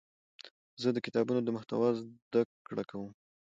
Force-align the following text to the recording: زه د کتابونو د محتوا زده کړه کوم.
زه 0.81 0.89
د 0.93 0.97
کتابونو 1.05 1.39
د 1.43 1.49
محتوا 1.55 1.89
زده 1.99 2.41
کړه 2.67 2.83
کوم. 2.89 3.11